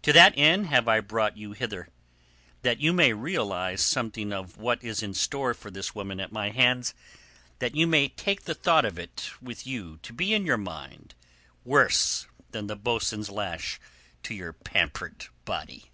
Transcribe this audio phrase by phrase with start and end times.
[0.00, 1.88] To that end have I brought you hither.
[2.62, 6.48] That you may realize something of what is in store for this woman at my
[6.48, 6.94] hands;
[7.58, 11.14] that you may take the thought of it with you to be to your mind
[11.66, 13.78] worse than the boatswain's lash
[14.22, 15.90] to your pampered body."